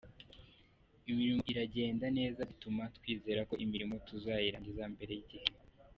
[1.09, 5.47] Imirimo iragenda neza bituma twizera ko imirimo tuzayirangiza mbere y’igihe.